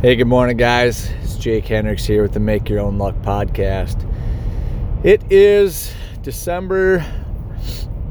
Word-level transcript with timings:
Hey, 0.00 0.14
good 0.14 0.28
morning, 0.28 0.56
guys. 0.56 1.10
It's 1.24 1.34
Jake 1.34 1.66
Hendricks 1.66 2.06
here 2.06 2.22
with 2.22 2.32
the 2.32 2.38
Make 2.38 2.68
Your 2.68 2.78
Own 2.78 2.98
Luck 2.98 3.16
podcast. 3.16 4.08
It 5.02 5.20
is 5.28 5.92
December, 6.22 7.04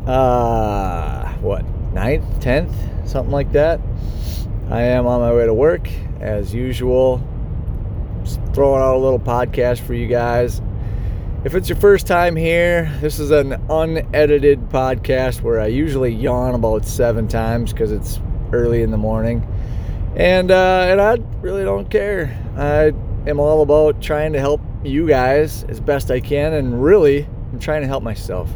uh, 0.05 1.31
what, 1.35 1.63
9th, 1.93 2.43
10th, 2.43 3.07
something 3.07 3.31
like 3.31 3.53
that. 3.53 3.79
I 4.69 4.81
am 4.81 5.07
on 5.07 5.21
my 5.21 5.33
way 5.33 5.45
to 5.45 5.53
work 5.53 5.89
as 6.20 6.54
usual. 6.54 7.25
Just 8.21 8.41
throwing 8.54 8.81
out 8.81 8.97
a 8.97 8.99
little 8.99 9.17
podcast 9.17 9.79
for 9.79 9.93
you 9.93 10.07
guys. 10.07 10.61
If 11.45 11.55
it's 11.55 11.69
your 11.69 11.77
first 11.77 12.05
time 12.05 12.35
here, 12.35 12.93
this 12.99 13.17
is 13.17 13.31
an 13.31 13.54
unedited 13.69 14.67
podcast 14.67 15.41
where 15.41 15.61
I 15.61 15.67
usually 15.67 16.13
yawn 16.13 16.54
about 16.54 16.83
seven 16.83 17.29
times 17.29 17.71
because 17.71 17.93
it's 17.93 18.19
early 18.51 18.81
in 18.81 18.91
the 18.91 18.97
morning 18.97 19.47
and 20.18 20.49
uh, 20.49 20.88
and 20.89 20.99
I 20.99 21.18
really 21.41 21.63
don't 21.63 21.89
care. 21.89 22.35
I 22.57 22.88
am 23.30 23.39
all 23.39 23.62
about 23.62 24.02
trying 24.02 24.34
to 24.34 24.40
help 24.40 24.62
you 24.84 25.07
guys 25.07 25.63
as 25.66 25.80
best 25.80 26.09
I 26.09 26.20
can, 26.20 26.53
and 26.53 26.84
really, 26.84 27.27
I'm 27.52 27.59
trying 27.59 27.81
to 27.81 27.88
help 27.88 28.03
myself. 28.03 28.52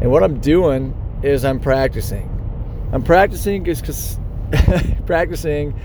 And 0.00 0.10
what 0.12 0.22
I'm 0.22 0.38
doing 0.38 0.94
is 1.24 1.44
I'm 1.44 1.58
practicing. 1.58 2.30
I'm 2.92 3.02
practicing 3.02 3.64
because 3.64 4.20
practicing 5.06 5.78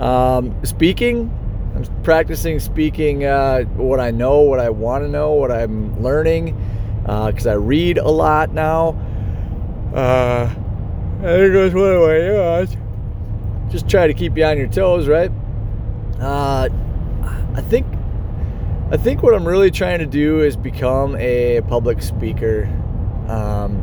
um, 0.00 0.54
speaking. 0.64 1.36
I'm 1.76 2.02
practicing 2.02 2.58
speaking 2.58 3.24
uh, 3.24 3.62
what 3.76 4.00
I 4.00 4.10
know, 4.10 4.40
what 4.40 4.58
I 4.58 4.70
want 4.70 5.04
to 5.04 5.08
know, 5.08 5.34
what 5.34 5.52
I'm 5.52 6.02
learning, 6.02 6.56
because 7.02 7.46
uh, 7.46 7.52
I 7.52 7.54
read 7.54 7.98
a 7.98 8.08
lot 8.08 8.52
now. 8.52 8.98
Uh, 9.94 10.52
there 11.20 11.52
goes 11.52 11.72
one 11.72 11.92
of 11.92 12.00
my 12.00 12.89
just 13.70 13.88
try 13.88 14.06
to 14.06 14.14
keep 14.14 14.36
you 14.36 14.44
on 14.44 14.58
your 14.58 14.68
toes, 14.68 15.08
right? 15.08 15.30
Uh, 16.20 16.68
I 17.54 17.60
think 17.62 17.86
I 18.92 18.96
think 18.96 19.22
what 19.22 19.34
I'm 19.34 19.46
really 19.46 19.70
trying 19.70 20.00
to 20.00 20.06
do 20.06 20.40
is 20.40 20.56
become 20.56 21.14
a 21.16 21.60
public 21.68 22.02
speaker, 22.02 22.64
um, 23.28 23.76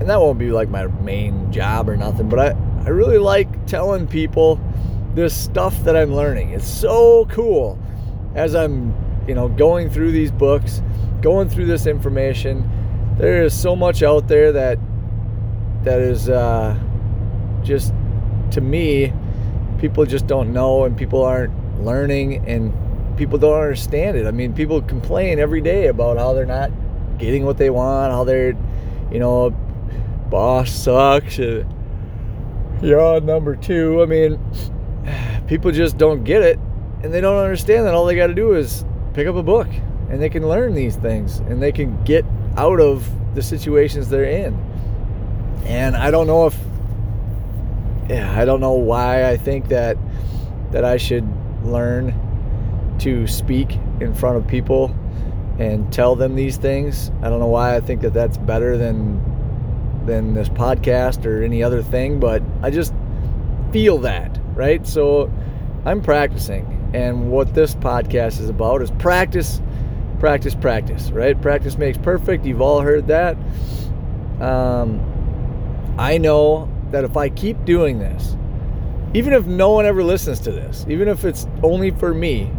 and 0.00 0.08
that 0.08 0.18
won't 0.18 0.38
be 0.38 0.50
like 0.50 0.70
my 0.70 0.86
main 0.86 1.52
job 1.52 1.88
or 1.88 1.96
nothing. 1.96 2.28
But 2.28 2.38
I 2.38 2.84
I 2.84 2.88
really 2.88 3.18
like 3.18 3.66
telling 3.66 4.06
people 4.06 4.58
this 5.14 5.36
stuff 5.36 5.76
that 5.84 5.96
I'm 5.96 6.14
learning. 6.14 6.50
It's 6.50 6.66
so 6.66 7.26
cool 7.26 7.78
as 8.34 8.54
I'm 8.54 8.94
you 9.28 9.34
know 9.34 9.48
going 9.48 9.90
through 9.90 10.12
these 10.12 10.32
books, 10.32 10.82
going 11.20 11.48
through 11.50 11.66
this 11.66 11.86
information. 11.86 12.68
There 13.18 13.42
is 13.44 13.58
so 13.58 13.76
much 13.76 14.02
out 14.02 14.26
there 14.26 14.50
that 14.52 14.78
that 15.82 16.00
is 16.00 16.30
uh, 16.30 16.78
just 17.62 17.92
to 18.52 18.62
me 18.62 19.12
people 19.84 20.06
just 20.06 20.26
don't 20.26 20.50
know 20.50 20.84
and 20.84 20.96
people 20.96 21.22
aren't 21.22 21.52
learning 21.84 22.42
and 22.48 22.72
people 23.18 23.36
don't 23.36 23.60
understand 23.60 24.16
it. 24.16 24.26
I 24.26 24.30
mean, 24.30 24.54
people 24.54 24.80
complain 24.80 25.38
every 25.38 25.60
day 25.60 25.88
about 25.88 26.16
how 26.16 26.32
they're 26.32 26.46
not 26.46 26.70
getting 27.18 27.44
what 27.44 27.58
they 27.58 27.68
want, 27.68 28.10
how 28.10 28.24
they're, 28.24 28.56
you 29.12 29.18
know, 29.18 29.50
boss 30.30 30.72
sucks. 30.72 31.38
Uh, 31.38 31.64
you're 32.80 32.98
on 32.98 33.26
number 33.26 33.56
two. 33.56 34.02
I 34.02 34.06
mean, 34.06 34.40
people 35.48 35.70
just 35.70 35.98
don't 35.98 36.24
get 36.24 36.40
it 36.40 36.58
and 37.02 37.12
they 37.12 37.20
don't 37.20 37.36
understand 37.36 37.84
that 37.84 37.92
all 37.92 38.06
they 38.06 38.16
got 38.16 38.28
to 38.28 38.34
do 38.34 38.54
is 38.54 38.86
pick 39.12 39.26
up 39.26 39.36
a 39.36 39.42
book 39.42 39.68
and 40.08 40.18
they 40.18 40.30
can 40.30 40.48
learn 40.48 40.72
these 40.72 40.96
things 40.96 41.40
and 41.40 41.62
they 41.62 41.72
can 41.72 42.02
get 42.04 42.24
out 42.56 42.80
of 42.80 43.06
the 43.34 43.42
situations 43.42 44.08
they're 44.08 44.24
in. 44.24 44.54
And 45.66 45.94
I 45.94 46.10
don't 46.10 46.26
know 46.26 46.46
if 46.46 46.56
yeah, 48.08 48.34
I 48.38 48.44
don't 48.44 48.60
know 48.60 48.72
why 48.72 49.28
I 49.28 49.36
think 49.36 49.68
that 49.68 49.96
that 50.72 50.84
I 50.84 50.96
should 50.96 51.26
learn 51.64 52.14
to 53.00 53.26
speak 53.26 53.78
in 54.00 54.14
front 54.14 54.36
of 54.36 54.46
people 54.46 54.94
and 55.58 55.92
tell 55.92 56.16
them 56.16 56.34
these 56.34 56.56
things. 56.56 57.10
I 57.22 57.28
don't 57.28 57.38
know 57.38 57.46
why 57.46 57.76
I 57.76 57.80
think 57.80 58.00
that 58.02 58.12
that's 58.12 58.36
better 58.36 58.76
than 58.76 59.22
than 60.06 60.34
this 60.34 60.48
podcast 60.48 61.24
or 61.24 61.42
any 61.42 61.62
other 61.62 61.82
thing, 61.82 62.20
but 62.20 62.42
I 62.62 62.70
just 62.70 62.92
feel 63.72 63.98
that, 63.98 64.38
right? 64.54 64.86
So 64.86 65.32
I'm 65.84 66.02
practicing. 66.02 66.90
And 66.92 67.30
what 67.30 67.54
this 67.54 67.74
podcast 67.74 68.40
is 68.40 68.48
about 68.48 68.82
is 68.82 68.90
practice, 68.92 69.60
practice, 70.20 70.54
practice, 70.54 71.10
right? 71.10 71.40
Practice 71.40 71.78
makes 71.78 71.98
perfect. 71.98 72.44
You've 72.44 72.60
all 72.60 72.80
heard 72.80 73.06
that. 73.08 73.36
Um, 74.40 75.00
I 75.98 76.18
know 76.18 76.68
that 76.94 77.02
if 77.02 77.16
I 77.16 77.28
keep 77.28 77.64
doing 77.64 77.98
this, 77.98 78.36
even 79.14 79.32
if 79.32 79.46
no 79.46 79.70
one 79.70 79.84
ever 79.84 80.04
listens 80.04 80.38
to 80.40 80.52
this, 80.52 80.86
even 80.88 81.08
if 81.08 81.24
it's 81.24 81.44
only 81.64 81.90
for 81.90 82.14
me, 82.14 82.50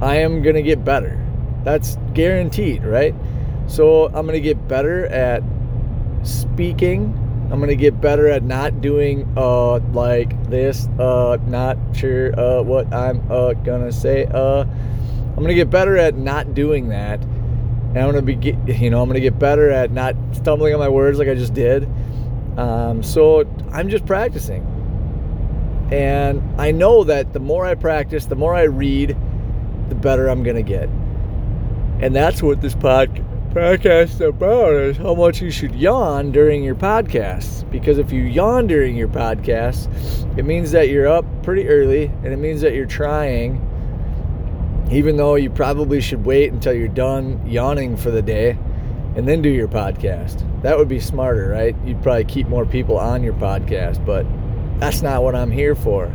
I 0.00 0.16
am 0.16 0.42
going 0.42 0.56
to 0.56 0.62
get 0.62 0.82
better. 0.82 1.20
That's 1.62 1.96
guaranteed, 2.14 2.84
right? 2.84 3.14
So 3.66 4.06
I'm 4.06 4.26
going 4.26 4.32
to 4.32 4.40
get 4.40 4.66
better 4.66 5.04
at 5.06 5.42
speaking. 6.22 7.20
I'm 7.52 7.58
going 7.58 7.68
to 7.68 7.76
get 7.76 8.00
better 8.00 8.28
at 8.28 8.42
not 8.42 8.80
doing 8.80 9.30
uh 9.36 9.78
like 9.92 10.48
this, 10.48 10.88
uh 10.98 11.36
not 11.46 11.76
sure 11.94 12.38
uh 12.40 12.62
what 12.62 12.92
I'm 12.94 13.30
uh 13.30 13.52
going 13.52 13.82
to 13.82 13.92
say. 13.92 14.24
Uh 14.24 14.62
I'm 14.62 15.36
going 15.36 15.48
to 15.48 15.54
get 15.54 15.68
better 15.68 15.98
at 15.98 16.16
not 16.16 16.54
doing 16.54 16.88
that. 16.88 17.20
And 17.22 17.98
I'm 17.98 18.10
going 18.10 18.26
to 18.26 18.36
be 18.36 18.72
you 18.72 18.88
know, 18.88 19.02
I'm 19.02 19.08
going 19.08 19.14
to 19.14 19.20
get 19.20 19.38
better 19.38 19.70
at 19.70 19.90
not 19.90 20.16
stumbling 20.32 20.72
on 20.72 20.80
my 20.80 20.88
words 20.88 21.18
like 21.18 21.28
I 21.28 21.34
just 21.34 21.52
did. 21.52 21.86
Um, 22.56 23.02
so 23.02 23.44
I'm 23.72 23.88
just 23.88 24.06
practicing. 24.06 24.62
And 25.90 26.42
I 26.60 26.70
know 26.70 27.04
that 27.04 27.32
the 27.32 27.40
more 27.40 27.66
I 27.66 27.74
practice, 27.74 28.26
the 28.26 28.36
more 28.36 28.54
I 28.54 28.62
read, 28.62 29.16
the 29.88 29.94
better 29.94 30.28
I'm 30.28 30.42
going 30.42 30.56
to 30.56 30.62
get. 30.62 30.88
And 32.00 32.14
that's 32.14 32.42
what 32.42 32.60
this 32.60 32.74
pod- 32.74 33.24
podcast 33.50 34.20
about 34.26 34.72
is 34.74 34.96
how 34.96 35.14
much 35.14 35.40
you 35.40 35.50
should 35.50 35.74
yawn 35.74 36.32
during 36.32 36.64
your 36.64 36.74
podcasts. 36.74 37.68
Because 37.70 37.98
if 37.98 38.12
you 38.12 38.22
yawn 38.22 38.66
during 38.66 38.96
your 38.96 39.08
podcasts, 39.08 39.86
it 40.38 40.44
means 40.44 40.70
that 40.72 40.88
you're 40.88 41.06
up 41.06 41.24
pretty 41.42 41.68
early 41.68 42.06
and 42.06 42.26
it 42.26 42.38
means 42.38 42.60
that 42.62 42.74
you're 42.74 42.86
trying, 42.86 43.60
even 44.90 45.16
though 45.16 45.34
you 45.34 45.50
probably 45.50 46.00
should 46.00 46.24
wait 46.24 46.52
until 46.52 46.72
you're 46.72 46.88
done 46.88 47.44
yawning 47.46 47.96
for 47.96 48.10
the 48.10 48.22
day 48.22 48.58
and 49.16 49.28
then 49.28 49.42
do 49.42 49.48
your 49.48 49.68
podcast. 49.68 50.42
That 50.62 50.76
would 50.76 50.88
be 50.88 51.00
smarter, 51.00 51.48
right? 51.48 51.76
You'd 51.84 52.02
probably 52.02 52.24
keep 52.24 52.48
more 52.48 52.66
people 52.66 52.98
on 52.98 53.22
your 53.22 53.34
podcast, 53.34 54.04
but 54.04 54.26
that's 54.80 55.02
not 55.02 55.22
what 55.22 55.34
I'm 55.34 55.50
here 55.50 55.74
for. 55.74 56.06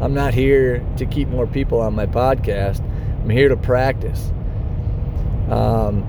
I'm 0.00 0.14
not 0.14 0.34
here 0.34 0.84
to 0.96 1.06
keep 1.06 1.28
more 1.28 1.46
people 1.46 1.80
on 1.80 1.94
my 1.94 2.06
podcast. 2.06 2.80
I'm 3.22 3.30
here 3.30 3.48
to 3.48 3.56
practice. 3.56 4.30
Um, 5.50 6.04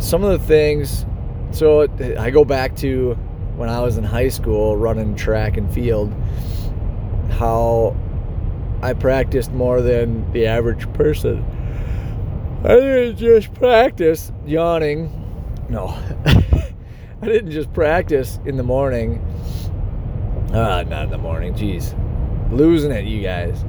some 0.00 0.24
of 0.24 0.40
the 0.40 0.46
things, 0.46 1.06
so 1.52 1.82
I 2.18 2.30
go 2.30 2.44
back 2.44 2.74
to 2.76 3.14
when 3.56 3.68
I 3.68 3.80
was 3.80 3.98
in 3.98 4.04
high 4.04 4.28
school 4.28 4.76
running 4.76 5.14
track 5.14 5.56
and 5.56 5.72
field, 5.72 6.12
how 7.30 7.96
I 8.82 8.92
practiced 8.94 9.52
more 9.52 9.80
than 9.82 10.30
the 10.32 10.46
average 10.46 10.92
person 10.94 11.44
I 12.64 12.76
didn't 12.76 13.18
just 13.18 13.52
practice 13.52 14.32
yawning. 14.46 15.10
No. 15.68 15.88
I 16.26 17.26
didn't 17.26 17.50
just 17.50 17.70
practice 17.74 18.38
in 18.46 18.56
the 18.56 18.62
morning. 18.62 19.22
Ah, 20.54 20.82
not 20.82 21.04
in 21.04 21.10
the 21.10 21.18
morning. 21.18 21.52
Jeez. 21.52 21.94
Losing 22.50 22.90
it, 22.90 23.04
you 23.04 23.22
guys. 23.22 23.62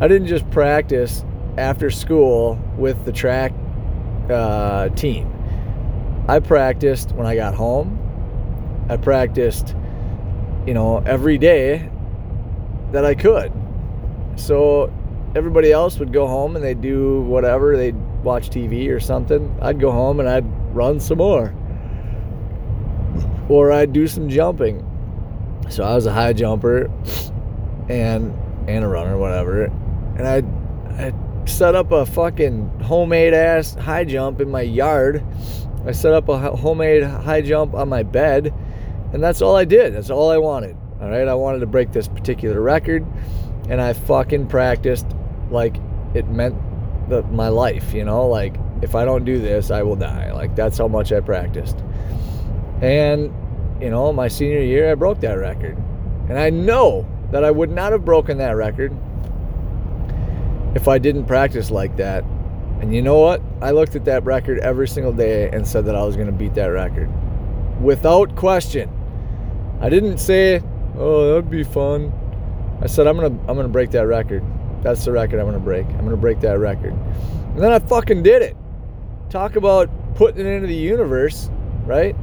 I 0.00 0.08
didn't 0.08 0.26
just 0.26 0.50
practice 0.50 1.24
after 1.58 1.92
school 1.92 2.58
with 2.76 3.04
the 3.04 3.12
track 3.12 3.52
uh, 4.28 4.88
team. 4.88 5.32
I 6.26 6.40
practiced 6.40 7.12
when 7.12 7.28
I 7.28 7.36
got 7.36 7.54
home. 7.54 8.00
I 8.88 8.96
practiced, 8.96 9.76
you 10.66 10.74
know, 10.74 11.04
every 11.06 11.38
day 11.38 11.88
that 12.90 13.04
I 13.04 13.14
could. 13.14 13.52
So 14.34 14.92
everybody 15.36 15.70
else 15.70 16.00
would 16.00 16.12
go 16.12 16.26
home 16.26 16.56
and 16.56 16.64
they'd 16.64 16.80
do 16.80 17.20
whatever. 17.20 17.76
They'd 17.76 17.94
watch 18.24 18.50
TV 18.50 18.90
or 18.90 19.00
something, 19.00 19.56
I'd 19.62 19.80
go 19.80 19.92
home 19.92 20.20
and 20.20 20.28
I'd 20.28 20.46
run 20.74 20.98
some 21.00 21.18
more. 21.18 21.54
Or 23.48 23.72
I'd 23.72 23.92
do 23.92 24.06
some 24.06 24.28
jumping. 24.28 24.84
So 25.68 25.84
I 25.84 25.94
was 25.94 26.06
a 26.06 26.12
high 26.12 26.32
jumper 26.32 26.90
and 27.88 28.36
and 28.68 28.84
a 28.84 28.88
runner, 28.88 29.18
whatever. 29.18 29.64
And 29.64 30.26
I'd, 30.26 30.46
I'd 30.98 31.48
set 31.48 31.74
up 31.74 31.92
a 31.92 32.06
fucking 32.06 32.80
homemade 32.80 33.34
ass 33.34 33.74
high 33.74 34.04
jump 34.04 34.40
in 34.40 34.50
my 34.50 34.62
yard. 34.62 35.24
I 35.86 35.92
set 35.92 36.14
up 36.14 36.28
a 36.28 36.56
homemade 36.56 37.02
high 37.02 37.42
jump 37.42 37.74
on 37.74 37.88
my 37.88 38.02
bed, 38.02 38.54
and 39.12 39.22
that's 39.22 39.42
all 39.42 39.54
I 39.54 39.64
did. 39.64 39.94
That's 39.94 40.10
all 40.10 40.30
I 40.30 40.38
wanted. 40.38 40.76
All 41.00 41.10
right, 41.10 41.28
I 41.28 41.34
wanted 41.34 41.58
to 41.60 41.66
break 41.66 41.92
this 41.92 42.08
particular 42.08 42.60
record, 42.60 43.04
and 43.68 43.80
I 43.80 43.92
fucking 43.92 44.46
practiced 44.48 45.06
like 45.50 45.76
it 46.14 46.26
meant 46.28 46.56
the, 47.08 47.22
my 47.24 47.48
life, 47.48 47.92
you 47.92 48.04
know, 48.04 48.26
like 48.26 48.56
if 48.82 48.94
I 48.94 49.04
don't 49.04 49.24
do 49.24 49.38
this, 49.38 49.70
I 49.70 49.82
will 49.82 49.96
die. 49.96 50.32
Like 50.32 50.54
that's 50.54 50.78
how 50.78 50.88
much 50.88 51.12
I 51.12 51.20
practiced. 51.20 51.78
And 52.82 53.32
you 53.80 53.90
know, 53.90 54.12
my 54.12 54.28
senior 54.28 54.60
year 54.60 54.90
I 54.90 54.94
broke 54.94 55.20
that 55.20 55.34
record. 55.34 55.76
And 56.28 56.38
I 56.38 56.50
know 56.50 57.06
that 57.30 57.44
I 57.44 57.50
would 57.50 57.70
not 57.70 57.92
have 57.92 58.04
broken 58.04 58.38
that 58.38 58.52
record 58.52 58.96
if 60.74 60.88
I 60.88 60.98
didn't 60.98 61.26
practice 61.26 61.70
like 61.70 61.96
that. 61.96 62.24
And 62.80 62.94
you 62.94 63.02
know 63.02 63.18
what? 63.18 63.40
I 63.60 63.70
looked 63.70 63.96
at 63.96 64.04
that 64.06 64.24
record 64.24 64.58
every 64.58 64.88
single 64.88 65.12
day 65.12 65.48
and 65.50 65.66
said 65.66 65.84
that 65.86 65.94
I 65.94 66.02
was 66.02 66.16
going 66.16 66.26
to 66.26 66.32
beat 66.32 66.54
that 66.54 66.66
record 66.66 67.08
without 67.80 68.36
question. 68.36 68.90
I 69.80 69.88
didn't 69.88 70.18
say, 70.18 70.62
"Oh, 70.96 71.28
that'd 71.28 71.50
be 71.50 71.64
fun." 71.64 72.12
I 72.80 72.86
said, 72.86 73.06
"I'm 73.06 73.16
going 73.16 73.32
to 73.32 73.40
I'm 73.48 73.54
going 73.54 73.66
to 73.66 73.72
break 73.72 73.90
that 73.92 74.06
record. 74.06 74.42
That's 74.84 75.04
the 75.04 75.10
record 75.10 75.40
I'm 75.40 75.46
going 75.46 75.54
to 75.54 75.60
break. 75.60 75.86
I'm 75.86 76.00
going 76.00 76.10
to 76.10 76.16
break 76.16 76.40
that 76.42 76.60
record." 76.60 76.92
And 76.92 77.58
then 77.58 77.72
I 77.72 77.80
fucking 77.80 78.22
did 78.22 78.42
it. 78.42 78.56
Talk 79.30 79.56
about 79.56 79.90
putting 80.14 80.46
it 80.46 80.48
into 80.48 80.68
the 80.68 80.74
universe, 80.76 81.50
right? 81.84 82.14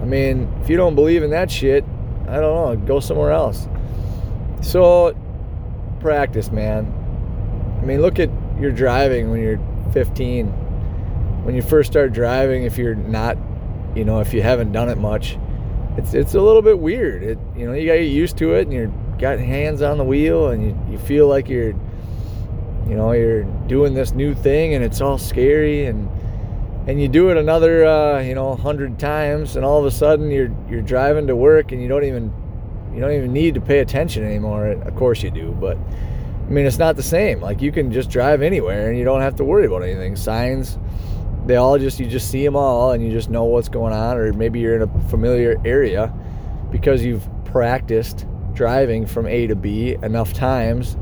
I 0.00 0.04
mean, 0.04 0.52
if 0.62 0.68
you 0.68 0.76
don't 0.76 0.94
believe 0.94 1.22
in 1.22 1.30
that 1.30 1.50
shit, 1.50 1.84
I 2.28 2.40
don't 2.40 2.80
know, 2.80 2.86
go 2.86 3.00
somewhere 3.00 3.32
else. 3.32 3.66
So, 4.60 5.16
practice, 6.00 6.52
man. 6.52 6.92
I 7.80 7.84
mean, 7.84 8.00
look 8.00 8.18
at 8.18 8.30
your 8.60 8.70
driving 8.70 9.30
when 9.30 9.40
you're 9.40 9.60
15. 9.92 10.46
When 11.44 11.54
you 11.54 11.62
first 11.62 11.92
start 11.92 12.12
driving, 12.12 12.64
if 12.64 12.78
you're 12.78 12.94
not, 12.94 13.36
you 13.94 14.04
know, 14.04 14.20
if 14.20 14.32
you 14.32 14.42
haven't 14.42 14.72
done 14.72 14.88
it 14.88 14.98
much, 14.98 15.38
it's 15.96 16.14
it's 16.14 16.34
a 16.34 16.40
little 16.40 16.62
bit 16.62 16.78
weird. 16.78 17.22
It, 17.22 17.38
you 17.56 17.66
know, 17.66 17.72
you 17.72 17.86
got 17.86 17.94
to 17.94 18.00
get 18.00 18.10
used 18.10 18.36
to 18.38 18.54
it, 18.54 18.62
and 18.62 18.72
you're 18.72 18.92
got 19.18 19.38
hands 19.38 19.82
on 19.82 19.98
the 19.98 20.04
wheel, 20.04 20.48
and 20.48 20.64
you, 20.64 20.92
you 20.92 20.98
feel 20.98 21.28
like 21.28 21.48
you're, 21.48 21.74
you 22.88 22.94
know, 22.94 23.12
you're 23.12 23.44
doing 23.66 23.94
this 23.94 24.12
new 24.12 24.34
thing, 24.34 24.74
and 24.74 24.84
it's 24.84 25.00
all 25.00 25.18
scary, 25.18 25.86
and 25.86 26.08
and 26.86 27.00
you 27.00 27.08
do 27.08 27.30
it 27.30 27.38
another, 27.38 27.86
uh, 27.86 28.20
you 28.20 28.34
know, 28.34 28.54
hundred 28.54 28.98
times, 28.98 29.56
and 29.56 29.64
all 29.64 29.78
of 29.78 29.86
a 29.86 29.90
sudden 29.90 30.30
you're 30.30 30.54
you're 30.68 30.82
driving 30.82 31.26
to 31.28 31.36
work, 31.36 31.72
and 31.72 31.80
you 31.80 31.88
don't 31.88 32.04
even 32.04 32.32
you 32.94 33.00
don't 33.00 33.12
even 33.12 33.32
need 33.32 33.54
to 33.54 33.60
pay 33.60 33.80
attention 33.80 34.24
anymore. 34.24 34.66
Of 34.68 34.94
course 34.94 35.22
you 35.22 35.30
do, 35.30 35.56
but 35.60 35.76
I 35.76 36.50
mean, 36.50 36.66
it's 36.66 36.78
not 36.78 36.96
the 36.96 37.02
same. 37.02 37.40
Like 37.40 37.62
you 37.62 37.72
can 37.72 37.90
just 37.90 38.10
drive 38.10 38.42
anywhere 38.42 38.90
and 38.90 38.98
you 38.98 39.04
don't 39.04 39.22
have 39.22 39.34
to 39.36 39.44
worry 39.44 39.66
about 39.66 39.82
anything. 39.82 40.14
Signs, 40.14 40.78
they 41.46 41.56
all 41.56 41.78
just 41.78 41.98
you 41.98 42.06
just 42.06 42.30
see 42.30 42.44
them 42.44 42.54
all 42.54 42.92
and 42.92 43.02
you 43.02 43.10
just 43.10 43.30
know 43.30 43.44
what's 43.44 43.68
going 43.68 43.94
on, 43.94 44.16
or 44.16 44.32
maybe 44.32 44.60
you're 44.60 44.76
in 44.76 44.82
a 44.82 45.00
familiar 45.08 45.60
area 45.64 46.12
because 46.70 47.02
you've 47.04 47.26
practiced 47.44 48.26
driving 48.54 49.06
from 49.06 49.26
A 49.26 49.46
to 49.46 49.56
B 49.56 49.96
enough 50.02 50.32
times 50.32 50.96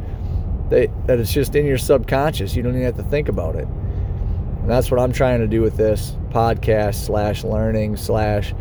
that, 0.71 0.91
that 1.07 1.19
it's 1.19 1.33
just 1.33 1.55
in 1.55 1.67
your 1.67 1.79
subconscious. 1.79 2.57
You 2.57 2.63
don't 2.63 2.73
even 2.73 2.85
have 2.85 2.97
to 2.97 3.03
think 3.05 3.29
about 3.29 3.57
it. 3.57 3.67
And 3.67 4.71
that's 4.71 4.91
what 4.91 5.01
I'm 5.01 5.13
trying 5.13 5.41
to 5.41 5.47
do 5.47 5.61
with 5.61 5.77
this 5.77 6.17
podcast 6.31 6.95
slash 6.95 7.45
learning 7.45 7.97
slash, 7.97 8.55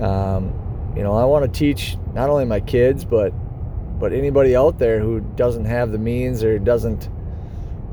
um, 0.00 0.52
you 0.96 1.02
know, 1.02 1.12
I 1.14 1.24
want 1.24 1.44
to 1.44 1.58
teach 1.58 1.96
not 2.14 2.30
only 2.30 2.44
my 2.44 2.60
kids 2.60 3.04
but 3.04 3.32
but 3.98 4.12
anybody 4.12 4.54
out 4.54 4.78
there 4.78 5.00
who 5.00 5.20
doesn't 5.36 5.64
have 5.64 5.90
the 5.90 5.98
means 5.98 6.44
or 6.44 6.58
doesn't 6.58 7.08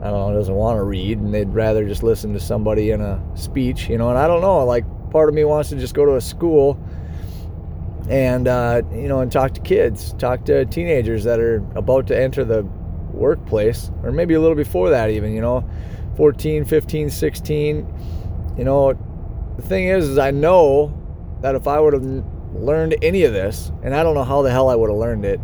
I 0.02 0.10
don't 0.10 0.32
know 0.32 0.38
doesn't 0.38 0.54
want 0.54 0.78
to 0.78 0.84
read 0.84 1.20
and 1.20 1.34
they'd 1.34 1.48
rather 1.50 1.88
just 1.88 2.04
listen 2.04 2.34
to 2.34 2.40
somebody 2.40 2.92
in 2.92 3.00
a 3.00 3.24
speech, 3.36 3.88
you 3.88 3.98
know. 3.98 4.10
And 4.10 4.18
I 4.18 4.28
don't 4.28 4.42
know, 4.42 4.66
like 4.66 4.84
part 5.12 5.30
of 5.30 5.36
me 5.36 5.46
wants 5.46 5.70
to 5.70 5.78
just 5.78 5.94
go 5.94 6.06
to 6.06 6.16
a 6.16 6.22
school 6.22 6.78
and 8.10 8.48
uh, 8.48 8.82
you 8.92 9.08
know 9.08 9.20
and 9.20 9.32
talk 9.32 9.54
to 9.54 9.62
kids, 9.62 10.14
talk 10.14 10.46
to 10.46 10.66
teenagers 10.66 11.24
that 11.24 11.40
are 11.40 11.58
about 11.76 12.08
to 12.08 12.20
enter 12.20 12.44
the 12.44 12.64
workplace 13.14 13.92
or 14.04 14.12
maybe 14.12 14.34
a 14.34 14.40
little 14.40 14.56
before 14.56 14.90
that 14.90 15.10
even, 15.10 15.34
you 15.34 15.42
know, 15.42 15.68
14, 16.18 16.66
15, 16.66 17.10
16. 17.10 18.56
You 18.58 18.64
know, 18.64 18.94
the 19.56 19.62
thing 19.62 19.88
is, 19.88 20.10
is 20.10 20.18
I 20.18 20.32
know 20.32 20.94
that 21.42 21.56
if 21.56 21.68
I 21.68 21.80
would 21.80 21.94
have 21.94 22.04
learned 22.54 22.96
any 23.02 23.24
of 23.24 23.34
this, 23.34 23.72
and 23.84 23.96
I 23.96 24.04
don't 24.04 24.16
know 24.16 24.24
how 24.24 24.42
the 24.42 24.52
hell 24.52 24.70
I 24.70 24.76
would 24.76 24.90
have 24.90 25.00
learned 25.00 25.26
it, 25.26 25.40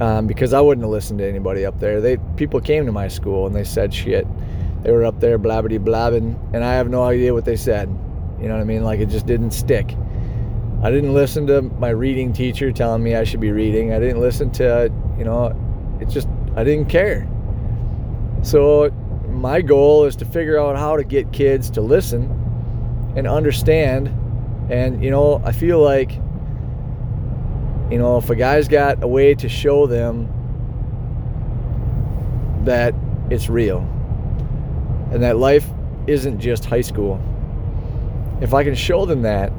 um, 0.00 0.26
because 0.26 0.52
I 0.52 0.60
wouldn't 0.60 0.84
have 0.84 0.90
listened 0.90 1.18
to 1.20 1.28
anybody 1.28 1.64
up 1.64 1.78
there. 1.78 2.00
They 2.00 2.16
people 2.36 2.60
came 2.60 2.86
to 2.86 2.92
my 2.92 3.08
school 3.08 3.46
and 3.46 3.54
they 3.54 3.64
said 3.64 3.92
shit. 3.92 4.26
They 4.82 4.90
were 4.90 5.04
up 5.04 5.20
there 5.20 5.38
blabbity 5.38 5.82
blabbing, 5.82 6.38
and 6.52 6.64
I 6.64 6.74
have 6.74 6.88
no 6.88 7.04
idea 7.04 7.32
what 7.32 7.44
they 7.44 7.56
said. 7.56 7.88
You 8.40 8.48
know 8.48 8.54
what 8.54 8.60
I 8.60 8.64
mean? 8.64 8.82
Like 8.82 9.00
it 9.00 9.08
just 9.08 9.26
didn't 9.26 9.52
stick. 9.52 9.96
I 10.84 10.90
didn't 10.90 11.14
listen 11.14 11.46
to 11.46 11.62
my 11.62 11.88
reading 11.88 12.30
teacher 12.30 12.70
telling 12.70 13.02
me 13.02 13.14
I 13.14 13.24
should 13.24 13.40
be 13.40 13.50
reading. 13.50 13.94
I 13.94 13.98
didn't 13.98 14.20
listen 14.20 14.50
to, 14.52 14.92
you 15.16 15.24
know, 15.24 15.46
it 15.98 16.10
just 16.10 16.28
I 16.56 16.62
didn't 16.62 16.90
care. 16.90 17.26
So 18.42 18.90
my 19.30 19.62
goal 19.62 20.04
is 20.04 20.14
to 20.16 20.26
figure 20.26 20.60
out 20.60 20.76
how 20.76 20.98
to 20.98 21.02
get 21.02 21.32
kids 21.32 21.70
to 21.70 21.80
listen 21.80 22.24
and 23.16 23.26
understand. 23.26 24.08
And 24.68 25.02
you 25.02 25.10
know, 25.10 25.40
I 25.42 25.52
feel 25.52 25.80
like 25.80 26.12
you 27.90 27.98
know, 27.98 28.18
if 28.18 28.28
a 28.28 28.36
guy's 28.36 28.68
got 28.68 29.02
a 29.02 29.06
way 29.08 29.34
to 29.36 29.48
show 29.48 29.86
them 29.86 30.28
that 32.66 32.94
it's 33.30 33.48
real 33.48 33.78
and 35.12 35.22
that 35.22 35.38
life 35.38 35.66
isn't 36.06 36.40
just 36.40 36.66
high 36.66 36.82
school, 36.82 37.18
if 38.42 38.52
I 38.52 38.64
can 38.64 38.74
show 38.74 39.06
them 39.06 39.22
that 39.22 39.50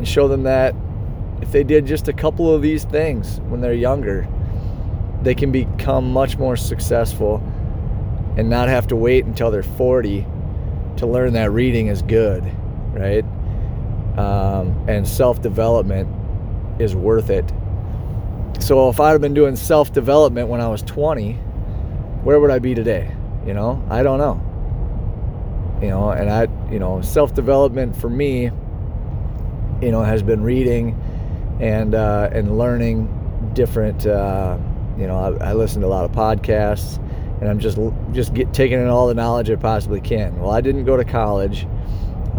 and 0.00 0.08
show 0.08 0.28
them 0.28 0.44
that 0.44 0.74
if 1.42 1.52
they 1.52 1.64
did 1.64 1.86
just 1.86 2.08
a 2.08 2.12
couple 2.12 2.52
of 2.52 2.62
these 2.62 2.84
things 2.84 3.40
when 3.48 3.60
they're 3.60 3.72
younger, 3.72 4.26
they 5.22 5.34
can 5.34 5.52
become 5.52 6.10
much 6.10 6.38
more 6.38 6.56
successful 6.56 7.36
and 8.36 8.48
not 8.48 8.68
have 8.68 8.86
to 8.86 8.96
wait 8.96 9.24
until 9.24 9.50
they're 9.50 9.62
40 9.62 10.26
to 10.96 11.06
learn 11.06 11.34
that 11.34 11.50
reading 11.50 11.88
is 11.88 12.02
good, 12.02 12.44
right? 12.92 13.24
Um, 14.18 14.84
and 14.88 15.06
self 15.06 15.40
development 15.40 16.08
is 16.80 16.96
worth 16.96 17.30
it 17.30 17.50
so 18.60 18.90
if 18.90 19.00
I'd 19.00 19.12
have 19.12 19.20
been 19.20 19.34
doing 19.34 19.56
self 19.56 19.92
development 19.92 20.48
when 20.48 20.60
I 20.60 20.68
was 20.68 20.82
20, 20.82 21.32
where 22.22 22.38
would 22.38 22.50
I 22.50 22.58
be 22.58 22.74
today? 22.74 23.10
You 23.46 23.54
know, 23.54 23.82
I 23.88 24.02
don't 24.02 24.18
know. 24.18 24.46
You 25.82 25.88
know, 25.88 26.10
and 26.10 26.30
I, 26.30 26.42
you 26.70 26.78
know, 26.78 27.00
self 27.00 27.34
development 27.34 27.96
for 27.96 28.10
me, 28.10 28.50
you 29.82 29.90
know, 29.90 30.02
has 30.02 30.22
been 30.22 30.42
reading 30.42 30.98
and 31.60 31.94
uh, 31.94 32.30
and 32.32 32.58
learning 32.58 33.50
different. 33.54 34.06
Uh, 34.06 34.58
you 34.98 35.06
know, 35.06 35.16
I, 35.16 35.50
I 35.50 35.52
listen 35.54 35.80
to 35.82 35.86
a 35.86 35.88
lot 35.88 36.04
of 36.04 36.12
podcasts, 36.12 36.98
and 37.40 37.48
I'm 37.48 37.58
just 37.58 37.78
just 38.12 38.34
get, 38.34 38.52
taking 38.52 38.80
in 38.80 38.88
all 38.88 39.08
the 39.08 39.14
knowledge 39.14 39.50
I 39.50 39.56
possibly 39.56 40.00
can. 40.00 40.38
Well, 40.38 40.50
I 40.50 40.60
didn't 40.60 40.84
go 40.84 40.96
to 40.96 41.04
college. 41.04 41.66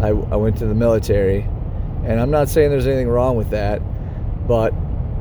I, 0.00 0.08
I 0.08 0.36
went 0.36 0.58
to 0.58 0.66
the 0.66 0.74
military, 0.74 1.42
and 2.04 2.20
I'm 2.20 2.30
not 2.30 2.48
saying 2.48 2.70
there's 2.70 2.86
anything 2.86 3.08
wrong 3.08 3.36
with 3.36 3.50
that, 3.50 3.80
but 4.46 4.72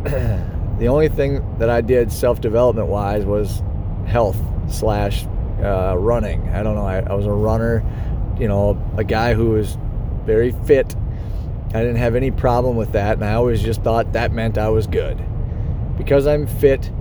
The 0.82 0.88
only 0.88 1.10
thing 1.10 1.46
that 1.60 1.70
I 1.70 1.82
did 1.82 2.12
self 2.12 2.42
development 2.42 2.88
wise 2.88 3.24
was 3.24 3.62
health 4.08 4.36
slash 4.68 5.28
uh, 5.62 5.96
running. 5.96 6.50
I 6.50 6.64
don't 6.64 6.74
know. 6.74 6.88
I, 6.88 7.02
I 7.02 7.14
was 7.14 7.28
a 7.28 7.32
runner, 7.32 7.84
you 8.40 8.48
know, 8.48 8.84
a 8.98 9.04
guy 9.04 9.36
who 9.36 9.52
was 9.52 9.78
very 10.26 10.54
fit. 10.66 10.96
I 11.74 11.80
didn't 11.80 11.98
have 11.98 12.16
any 12.16 12.32
problem 12.32 12.76
with 12.76 12.92
that, 12.94 13.14
and 13.14 13.24
I 13.24 13.34
always 13.34 13.62
just 13.62 13.82
thought 13.82 14.14
that 14.14 14.34
meant 14.34 14.58
I 14.58 14.70
was 14.70 14.88
good. 14.88 15.24
Because 15.98 16.28
I'm 16.28 16.46
fit, 16.46 16.92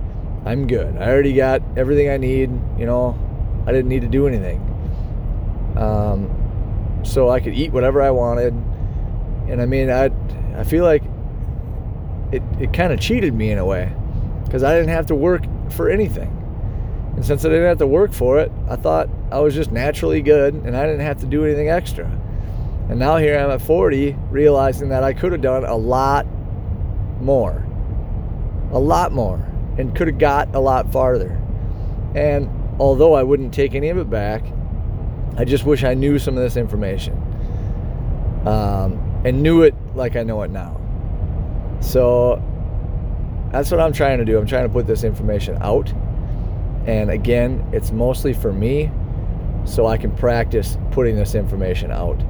I'm 0.45 0.65
good. 0.67 0.95
I 0.97 1.09
already 1.09 1.33
got 1.33 1.61
everything 1.75 2.09
I 2.09 2.17
need, 2.17 2.49
you 2.77 2.85
know, 2.85 3.17
I 3.67 3.73
didn't 3.73 3.89
need 3.89 4.01
to 4.01 4.07
do 4.07 4.27
anything. 4.27 4.59
Um, 5.75 7.01
so 7.03 7.29
I 7.29 7.39
could 7.39 7.53
eat 7.53 7.71
whatever 7.71 8.01
I 8.01 8.11
wanted. 8.11 8.53
And 9.47 9.61
I 9.61 9.65
mean, 9.65 9.89
I, 9.89 10.09
I 10.57 10.63
feel 10.63 10.85
like 10.85 11.03
it, 12.31 12.41
it 12.59 12.73
kind 12.73 12.93
of 12.93 12.99
cheated 12.99 13.33
me 13.33 13.51
in 13.51 13.57
a 13.57 13.65
way 13.65 13.91
because 14.45 14.63
I 14.63 14.73
didn't 14.75 14.89
have 14.89 15.07
to 15.07 15.15
work 15.15 15.43
for 15.71 15.89
anything. 15.89 16.37
And 17.15 17.25
since 17.25 17.43
I 17.43 17.49
didn't 17.49 17.67
have 17.67 17.79
to 17.79 17.87
work 17.87 18.13
for 18.13 18.39
it, 18.39 18.51
I 18.69 18.77
thought 18.77 19.09
I 19.31 19.39
was 19.39 19.53
just 19.53 19.71
naturally 19.71 20.21
good 20.21 20.53
and 20.53 20.77
I 20.77 20.85
didn't 20.85 21.01
have 21.01 21.19
to 21.19 21.25
do 21.25 21.43
anything 21.43 21.69
extra. 21.69 22.09
And 22.91 22.99
now 22.99 23.15
here 23.15 23.39
I'm 23.39 23.49
at 23.51 23.61
40, 23.61 24.17
realizing 24.31 24.89
that 24.89 25.01
I 25.01 25.13
could 25.13 25.31
have 25.31 25.39
done 25.39 25.63
a 25.63 25.77
lot 25.77 26.27
more. 27.21 27.65
A 28.73 28.79
lot 28.79 29.13
more. 29.13 29.47
And 29.77 29.95
could 29.95 30.09
have 30.09 30.17
got 30.17 30.53
a 30.53 30.59
lot 30.59 30.91
farther. 30.91 31.41
And 32.15 32.49
although 32.81 33.13
I 33.13 33.23
wouldn't 33.23 33.53
take 33.53 33.75
any 33.75 33.87
of 33.87 33.97
it 33.97 34.09
back, 34.09 34.43
I 35.37 35.45
just 35.45 35.63
wish 35.63 35.85
I 35.85 35.93
knew 35.93 36.19
some 36.19 36.35
of 36.35 36.43
this 36.43 36.57
information. 36.57 37.15
Um, 38.45 39.21
and 39.23 39.41
knew 39.41 39.61
it 39.61 39.73
like 39.95 40.17
I 40.17 40.23
know 40.23 40.41
it 40.41 40.51
now. 40.51 40.77
So 41.79 42.43
that's 43.53 43.71
what 43.71 43.79
I'm 43.79 43.93
trying 43.93 44.17
to 44.17 44.25
do. 44.25 44.37
I'm 44.37 44.45
trying 44.45 44.67
to 44.67 44.73
put 44.73 44.85
this 44.85 45.05
information 45.05 45.57
out. 45.61 45.89
And 46.85 47.09
again, 47.09 47.65
it's 47.71 47.93
mostly 47.93 48.33
for 48.33 48.51
me 48.51 48.91
so 49.63 49.87
I 49.87 49.95
can 49.95 50.13
practice 50.13 50.77
putting 50.91 51.15
this 51.15 51.35
information 51.35 51.89
out. 51.89 52.21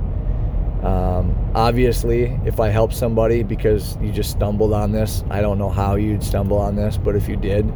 Um, 0.84 1.36
obviously, 1.54 2.40
if 2.46 2.60
I 2.60 2.70
help 2.70 2.92
somebody 2.92 3.44
because 3.44 3.98
you 3.98 4.12
just 4.12 4.32
stumbled 4.32 4.74
on 4.74 4.92
this, 4.92 5.24
I 5.30 5.42
don't 5.42 5.58
know 5.58 5.70
how 5.70 5.96
you'd 5.96 6.24
stumble 6.24 6.58
on 6.58 6.76
this, 6.76 6.98
but 6.98 7.16
if 7.16 7.28
you 7.28 7.36
did, 7.36 7.72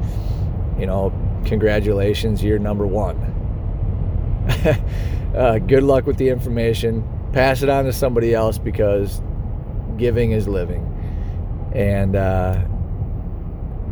you 0.79 0.85
know, 0.85 1.13
congratulations, 1.45 2.43
you're 2.43 2.59
number 2.59 2.87
one. 2.87 3.17
uh, 5.35 5.59
good 5.59 5.83
luck 5.83 6.05
with 6.05 6.17
the 6.17 6.29
information. 6.29 7.07
Pass 7.31 7.61
it 7.61 7.69
on 7.69 7.85
to 7.85 7.93
somebody 7.93 8.33
else 8.33 8.57
because 8.57 9.21
giving 9.97 10.31
is 10.31 10.47
living 10.47 10.91
and 11.75 12.15
uh, 12.15 12.53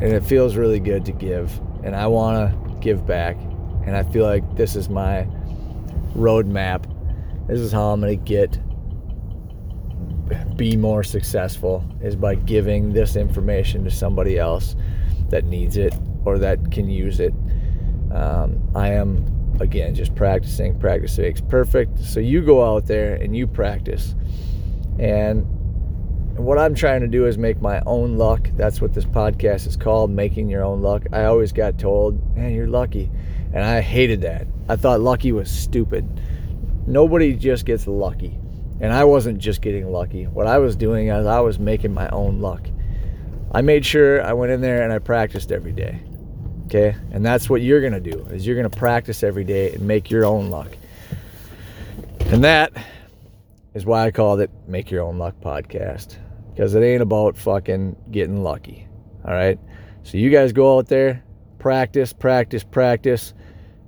and 0.01 0.03
it 0.13 0.23
feels 0.23 0.55
really 0.55 0.79
good 0.79 1.05
to 1.05 1.11
give, 1.11 1.59
and 1.83 1.95
I 1.95 2.07
want 2.07 2.51
to 2.51 2.73
give 2.79 3.05
back, 3.05 3.37
And 3.85 3.95
I 3.95 4.03
feel 4.03 4.25
like 4.25 4.55
this 4.55 4.75
is 4.75 4.89
my 4.89 5.27
roadmap. 6.15 6.85
This 7.47 7.59
is 7.59 7.71
how 7.71 7.91
I'm 7.91 7.99
going 7.99 8.17
to 8.17 8.23
get 8.23 8.57
be 10.57 10.75
more 10.75 11.03
successful 11.03 11.83
is 12.01 12.15
by 12.15 12.35
giving 12.35 12.93
this 12.93 13.15
information 13.15 13.83
to 13.83 13.91
somebody 13.91 14.37
else 14.37 14.75
that 15.29 15.45
needs 15.45 15.77
it 15.77 15.93
or 16.25 16.37
that 16.39 16.71
can 16.71 16.89
use 16.89 17.19
it. 17.19 17.33
Um, 18.13 18.61
I 18.75 18.89
am 18.89 19.25
again 19.59 19.95
just 19.95 20.15
practicing. 20.15 20.77
Practice 20.79 21.17
makes 21.17 21.41
perfect. 21.41 21.99
So 21.99 22.19
you 22.19 22.41
go 22.41 22.63
out 22.63 22.87
there 22.87 23.15
and 23.15 23.35
you 23.35 23.47
practice. 23.47 24.15
And 24.99 25.45
what 26.37 26.57
I'm 26.57 26.75
trying 26.75 27.01
to 27.01 27.07
do 27.07 27.25
is 27.25 27.37
make 27.37 27.61
my 27.61 27.81
own 27.85 28.17
luck. 28.17 28.49
That's 28.55 28.81
what 28.81 28.93
this 28.93 29.05
podcast 29.05 29.67
is 29.67 29.77
called, 29.77 30.11
making 30.11 30.49
your 30.49 30.63
own 30.63 30.81
luck. 30.81 31.03
I 31.11 31.25
always 31.25 31.51
got 31.51 31.77
told, 31.77 32.35
man, 32.35 32.53
you're 32.53 32.67
lucky. 32.67 33.11
And 33.53 33.63
I 33.63 33.81
hated 33.81 34.21
that. 34.21 34.47
I 34.67 34.75
thought 34.75 34.99
lucky 35.01 35.31
was 35.31 35.49
stupid. 35.49 36.07
Nobody 36.87 37.33
just 37.33 37.65
gets 37.65 37.85
lucky. 37.87 38.39
And 38.83 38.91
I 38.91 39.05
wasn't 39.05 39.37
just 39.37 39.61
getting 39.61 39.89
lucky. 39.93 40.25
What 40.25 40.45
I 40.45 40.57
was 40.57 40.75
doing 40.75 41.07
is 41.07 41.25
I 41.25 41.39
was 41.39 41.57
making 41.57 41.93
my 41.93 42.09
own 42.09 42.41
luck. 42.41 42.67
I 43.53 43.61
made 43.61 43.85
sure 43.85 44.21
I 44.21 44.33
went 44.33 44.51
in 44.51 44.59
there 44.59 44.83
and 44.83 44.91
I 44.91 44.99
practiced 44.99 45.53
every 45.53 45.71
day. 45.71 46.01
Okay? 46.65 46.93
And 47.11 47.25
that's 47.25 47.49
what 47.49 47.61
you're 47.61 47.79
going 47.79 47.93
to 47.93 48.01
do. 48.01 48.19
Is 48.33 48.45
you're 48.45 48.57
going 48.57 48.69
to 48.69 48.77
practice 48.77 49.23
every 49.23 49.45
day 49.45 49.71
and 49.71 49.83
make 49.83 50.11
your 50.11 50.25
own 50.25 50.49
luck. 50.49 50.67
And 52.25 52.43
that 52.43 52.73
is 53.73 53.85
why 53.85 54.05
I 54.05 54.11
called 54.11 54.41
it 54.41 54.51
Make 54.67 54.91
Your 54.91 55.03
Own 55.03 55.17
Luck 55.17 55.35
podcast 55.41 56.17
because 56.49 56.75
it 56.75 56.83
ain't 56.83 57.01
about 57.01 57.37
fucking 57.37 57.95
getting 58.11 58.43
lucky. 58.43 58.85
All 59.23 59.33
right? 59.33 59.57
So 60.03 60.17
you 60.17 60.29
guys 60.29 60.51
go 60.51 60.77
out 60.77 60.87
there, 60.87 61.23
practice, 61.57 62.11
practice, 62.11 62.65
practice 62.65 63.33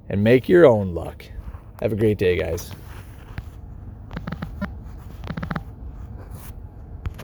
and 0.08 0.24
make 0.24 0.48
your 0.48 0.66
own 0.66 0.94
luck. 0.94 1.26
Have 1.82 1.92
a 1.92 1.98
great 1.98 2.18
day, 2.18 2.38
guys. 2.38 2.72